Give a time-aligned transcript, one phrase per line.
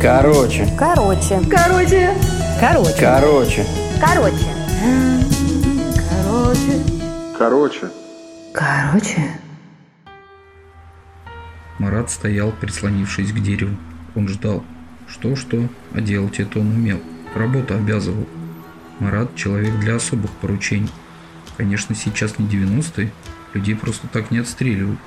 [0.00, 0.68] Короче.
[0.78, 1.40] Короче.
[1.50, 2.14] Короче.
[2.60, 2.96] Короче.
[3.00, 3.66] Короче.
[4.00, 4.46] Короче.
[6.10, 6.82] Короче.
[7.38, 7.90] Короче.
[8.52, 9.40] Короче.
[11.78, 13.76] Марат стоял, прислонившись к дереву.
[14.14, 14.62] Он ждал.
[15.08, 17.00] Что-что, а делать это он умел.
[17.34, 18.26] Работа обязывал.
[19.00, 20.90] Марат– человек для особых поручений.
[21.56, 23.10] Конечно, сейчас не 90-е,
[23.54, 24.98] людей просто так не отстреливают.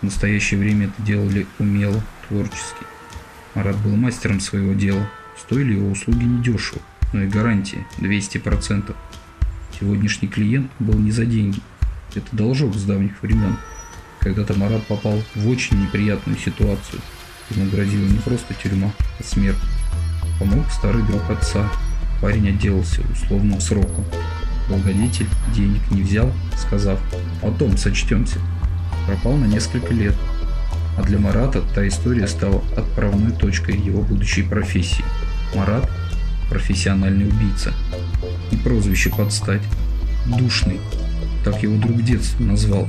[0.00, 2.84] В настоящее время это делали умело, творчески.
[3.54, 5.06] Марат был мастером своего дела.
[5.38, 6.80] Стоили его услуги недешево,
[7.12, 8.94] но и гарантия 200%.
[9.78, 11.60] Сегодняшний клиент был не за деньги.
[12.14, 13.56] Это должок с давних времен.
[14.20, 17.00] Когда-то Марат попал в очень неприятную ситуацию.
[17.50, 19.58] Ему грозила не просто тюрьма, а смерть.
[20.38, 21.70] Помог старый друг отца.
[22.22, 24.04] Парень отделался условным сроком.
[24.68, 27.00] Благодетель денег не взял, сказав
[27.42, 28.38] «потом сочтемся».
[29.06, 30.14] Пропал на несколько лет.
[30.96, 35.04] А для Марата та история стала отправной точкой его будущей профессии.
[35.54, 35.88] Марат–
[36.50, 37.72] профессиональный убийца.
[38.50, 39.62] И прозвище подстать–
[40.26, 40.80] Душный.
[41.44, 42.88] Так его друг детства назвал.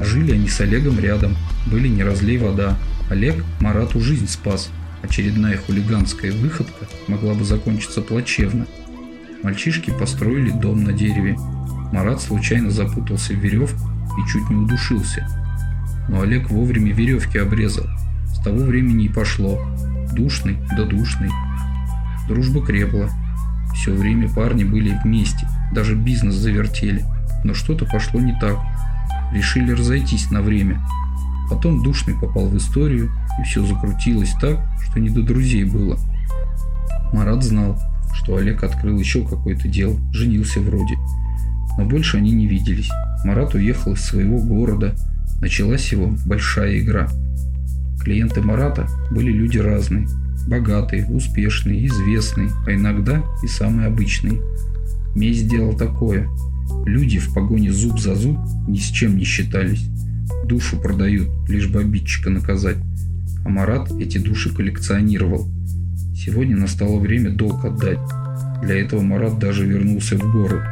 [0.00, 2.76] Жили они с Олегом рядом, были не разлей вода.
[3.10, 4.70] Олег Марату жизнь спас.
[5.02, 8.66] Очередная хулиганская выходка могла бы закончиться плачевно.
[9.42, 11.36] Мальчишки построили дом на дереве.
[11.92, 13.88] Марат случайно запутался в веревку
[14.18, 15.26] и чуть не удушился.
[16.08, 17.86] Но Олег вовремя веревки обрезал.
[18.26, 19.58] С того времени и пошло.
[20.12, 21.30] Душный да душный.
[22.26, 23.08] Дружба крепла.
[23.74, 27.04] Все время парни были вместе, даже бизнес завертели.
[27.44, 28.58] Но что-то пошло не так.
[29.32, 30.80] Решили разойтись на время.
[31.50, 35.98] Потом Душный попал в историю, и все закрутилось так, что не до друзей было.
[37.12, 37.78] Марат знал,
[38.12, 40.96] что Олег открыл еще какое-то дело, женился вроде.
[41.78, 42.90] Но больше они не виделись.
[43.24, 44.94] Марат уехал из своего города.
[45.40, 47.08] Началась его большая игра.
[48.02, 50.08] Клиенты Марата были люди разные.
[50.48, 54.40] Богатые, успешные, известные, а иногда и самые обычные.
[55.14, 56.28] Месть сделал такое.
[56.84, 59.86] Люди в погоне зуб за зуб ни с чем не считались.
[60.46, 62.78] Душу продают, лишь бы обидчика наказать.
[63.44, 65.48] А Марат эти души коллекционировал.
[66.14, 67.98] Сегодня настало время долг отдать.
[68.62, 70.62] Для этого Марат даже вернулся в город.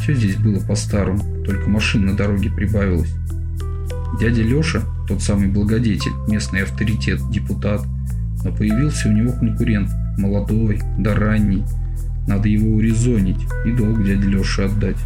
[0.00, 3.14] Все здесь было по-старому, только машин на дороге прибавилось.
[4.20, 7.82] Дядя Леша, тот самый благодетель, местный авторитет, депутат,
[8.44, 11.64] но появился у него конкурент, молодой, да ранний.
[12.26, 14.98] Надо его урезонить и долг дяде Леше отдать.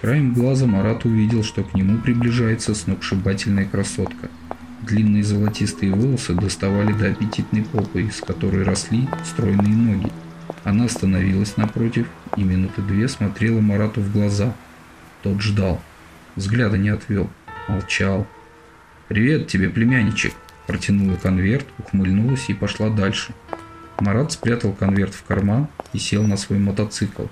[0.00, 4.28] Краем глаза Марат увидел, что к нему приближается сногсшибательная красотка.
[4.86, 10.12] Длинные золотистые волосы доставали до аппетитной попы, из которой росли стройные ноги.
[10.62, 14.54] Она остановилась напротив и минуты две смотрела Марату в глаза.
[15.22, 15.80] Тот ждал.
[16.36, 17.30] Взгляда не отвел.
[17.68, 18.26] Молчал.
[19.08, 20.34] «Привет тебе, племянничек!»
[20.66, 23.32] Протянула конверт, ухмыльнулась и пошла дальше.
[24.00, 27.26] Марат спрятал конверт в карман и сел на свой мотоцикл.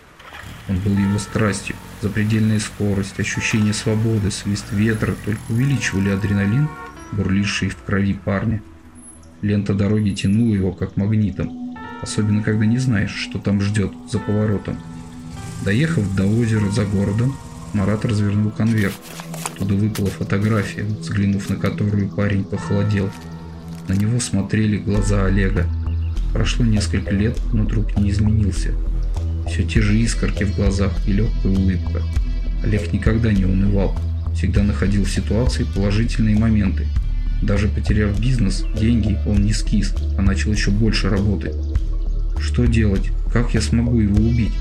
[0.69, 1.77] Он был его страстью.
[2.01, 6.69] Запредельная скорость, ощущение свободы, свист ветра только увеличивали адреналин,
[7.13, 8.63] бурливший в крови парня.
[9.43, 14.79] Лента дороги тянула его как магнитом, особенно когда не знаешь, что там ждет за поворотом.
[15.65, 17.35] Доехав до озера за городом,
[17.73, 18.95] Марат развернул конверт.
[19.59, 23.09] Туда выпала фотография, взглянув на которую парень похолодел.
[23.89, 25.67] На него смотрели глаза Олега.
[26.35, 28.73] Прошло несколько лет, но друг не изменился.
[29.49, 32.03] Все те же искорки в глазах и легкая улыбка.
[32.63, 33.97] Олег никогда не унывал,
[34.35, 36.89] всегда находил в ситуации положительные моменты.
[37.41, 41.55] Даже потеряв бизнес, деньги, он не скис, а начал еще больше работать.
[42.39, 43.11] Что делать?
[43.33, 44.53] Как я смогу его убить?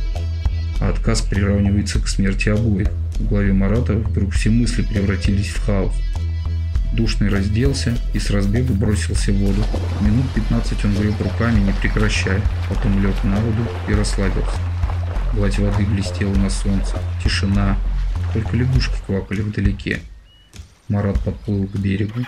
[0.79, 2.89] А отказ приравнивается к смерти обоих.
[3.15, 5.93] В голове Марата вдруг все мысли превратились в хаос.
[6.93, 9.63] Душный разделся и с разбегу бросился в воду.
[10.01, 14.57] Минут 15 он греб руками, не прекращая, потом лег на воду и расслабился.
[15.33, 16.99] Гладь воды блестела на солнце.
[17.23, 17.77] Тишина.
[18.33, 20.01] Только лягушки квакали вдалеке.
[20.87, 22.19] Марат подплыл к берегу.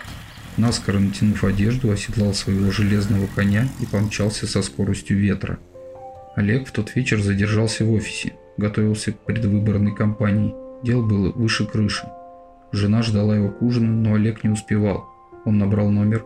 [0.58, 5.60] Наскоро натянув одежду, оседлал своего железного коня и помчался со скоростью ветра.
[6.36, 10.56] Олег в тот вечер задержался в офисе, готовился к предвыборной кампании.
[10.84, 12.08] Дел было выше крыши.
[12.72, 15.06] Жена ждала его к ужину, но Олег не успевал.
[15.46, 16.26] Он набрал номер.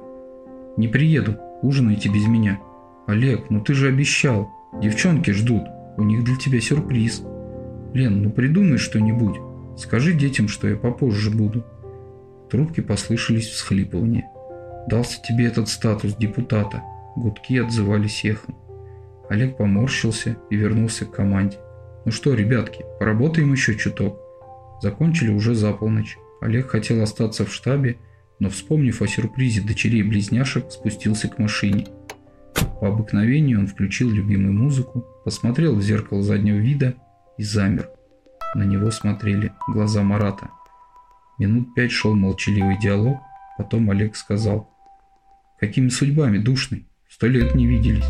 [0.77, 2.59] «Не приеду, ужинайте без меня».
[3.07, 4.49] «Олег, ну ты же обещал.
[4.81, 5.63] Девчонки ждут».
[5.99, 7.23] У них для тебя сюрприз.
[7.93, 9.35] Лен, ну придумай что-нибудь.
[9.77, 11.65] Скажи детям, что я попозже буду.
[12.45, 14.23] В трубке послышались всхлипывания.
[14.87, 16.81] Дался тебе этот статус депутата.
[17.17, 18.55] Гудки отзывались эхом.
[19.29, 21.57] Олег поморщился и вернулся к команде.
[22.09, 24.19] Ну что, ребятки, поработаем еще чуток.
[24.81, 26.17] Закончили уже за полночь.
[26.41, 27.99] Олег хотел остаться в штабе,
[28.39, 31.85] но, вспомнив о сюрпризе дочерей-близняшек, спустился к машине.
[32.81, 36.95] По обыкновению он включил любимую музыку, посмотрел в зеркало заднего вида
[37.37, 37.91] и замер.
[38.55, 40.49] На него смотрели глаза Марата.
[41.37, 43.19] Минут пять шел молчаливый диалог,
[43.55, 44.67] потом Олег сказал.
[45.59, 46.87] «Какими судьбами, душный?
[47.07, 48.09] Сто лет не виделись.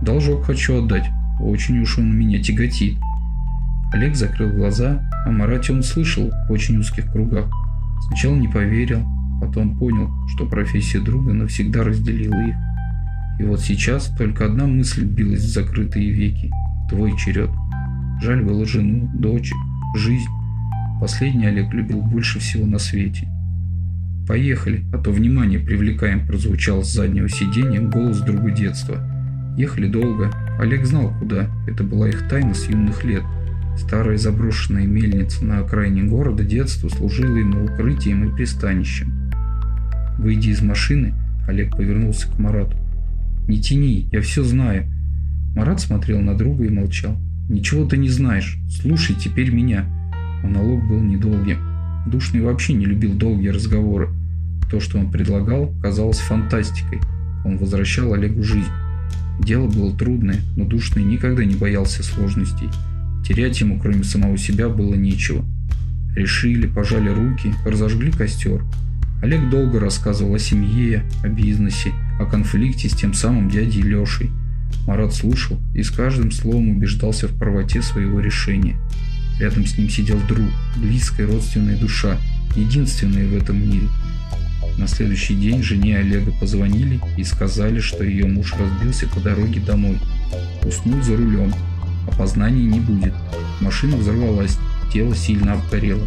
[0.00, 2.96] Должок хочу отдать, очень уж он меня тяготит».
[3.92, 7.50] Олег закрыл глаза, о Марате он слышал в очень узких кругах.
[8.06, 9.02] Сначала не поверил,
[9.40, 12.54] потом понял, что профессия друга навсегда разделила их.
[13.40, 16.52] И вот сейчас только одна мысль билась в закрытые веки.
[16.88, 17.50] Твой черед.
[18.22, 19.52] Жаль было жену, дочь,
[19.96, 20.28] жизнь.
[21.00, 23.26] Последний Олег любил больше всего на свете.
[24.28, 28.98] «Поехали, а то внимание привлекаем», прозвучал с заднего сиденья голос друга детства.
[29.56, 30.30] Ехали долго.
[30.60, 31.48] Олег знал, куда.
[31.66, 33.24] Это была их тайна с юных лет–
[33.76, 39.12] Старая заброшенная мельница на окраине города детства служила ему укрытием и пристанищем.
[40.18, 41.14] Выйдя из машины,
[41.48, 42.76] Олег повернулся к Марату.
[43.48, 44.84] «Не тяни, я все знаю».
[45.56, 47.16] Марат смотрел на друга и молчал.
[47.48, 48.58] «Ничего ты не знаешь.
[48.68, 49.86] Слушай теперь меня».
[50.42, 51.58] Монолог был недолгим.
[52.06, 54.10] Душный вообще не любил долгие разговоры.
[54.70, 57.00] То, что он предлагал, казалось фантастикой.
[57.44, 58.70] Он возвращал Олегу жизнь.
[59.40, 62.68] Дело было трудное, но Душный никогда не боялся сложностей.
[63.30, 65.44] Терять ему, кроме самого себя, было нечего.
[66.16, 68.64] Решили, пожали руки, разожгли костер.
[69.22, 74.30] Олег долго рассказывал о семье, о бизнесе, о конфликте с тем самым дядей Лешей.
[74.84, 78.74] Марат слушал и с каждым словом убеждался в правоте своего решения.
[79.38, 82.18] Рядом с ним сидел друг, близкая родственная душа,
[82.56, 83.86] единственная в этом мире.
[84.76, 89.98] На следующий день жене Олега позвонили и сказали, что ее муж разбился по дороге домой.
[90.64, 91.54] Уснул за рулем,
[92.06, 93.14] Опознаний не будет.
[93.60, 94.58] Машина взорвалась,
[94.92, 96.06] тело сильно обгорело.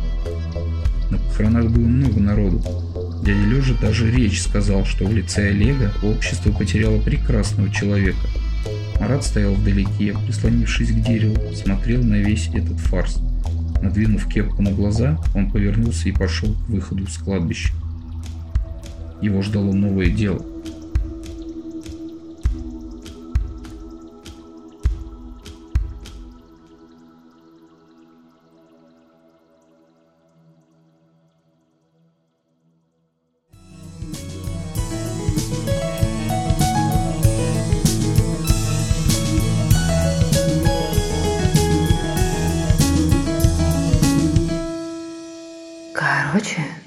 [1.10, 2.62] На похоронах было много народу.
[3.24, 8.28] Дядя Лежа даже речь сказал, что в лице Олега общество потеряло прекрасного человека.
[9.00, 13.20] Марат стоял вдалеке, прислонившись к дереву, смотрел на весь этот фарс.
[13.82, 17.74] Надвинув кепку на глаза, он повернулся и пошел к выходу с кладбища.
[19.22, 20.46] Его ждало новое дело.
[46.44, 46.83] Короче,